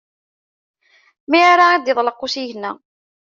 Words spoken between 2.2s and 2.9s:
usigna.